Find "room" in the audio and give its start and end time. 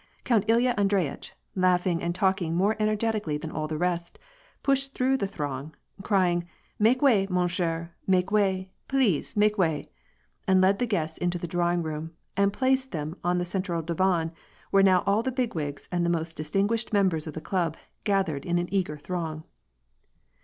11.83-12.13